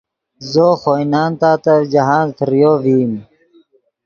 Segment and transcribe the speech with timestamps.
[0.51, 3.13] زو خوئے نان تاتف جاہند فریو ڤئیم